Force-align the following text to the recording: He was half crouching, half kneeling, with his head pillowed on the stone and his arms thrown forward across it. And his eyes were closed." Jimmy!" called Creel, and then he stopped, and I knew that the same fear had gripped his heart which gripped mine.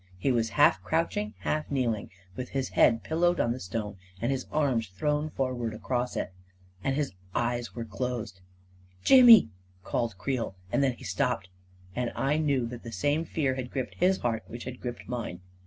He 0.17 0.31
was 0.31 0.49
half 0.57 0.81
crouching, 0.81 1.35
half 1.41 1.69
kneeling, 1.69 2.09
with 2.35 2.49
his 2.57 2.69
head 2.69 3.03
pillowed 3.03 3.39
on 3.39 3.51
the 3.51 3.59
stone 3.59 3.97
and 4.19 4.31
his 4.31 4.47
arms 4.51 4.87
thrown 4.87 5.29
forward 5.29 5.75
across 5.75 6.15
it. 6.15 6.31
And 6.83 6.95
his 6.95 7.11
eyes 7.35 7.75
were 7.75 7.85
closed." 7.85 8.41
Jimmy!" 9.03 9.49
called 9.83 10.17
Creel, 10.17 10.55
and 10.71 10.83
then 10.83 10.93
he 10.93 11.03
stopped, 11.03 11.49
and 11.95 12.11
I 12.15 12.37
knew 12.37 12.65
that 12.65 12.81
the 12.81 12.91
same 12.91 13.25
fear 13.25 13.53
had 13.53 13.69
gripped 13.69 13.93
his 13.93 14.17
heart 14.17 14.43
which 14.47 14.67
gripped 14.81 15.07
mine. 15.07 15.41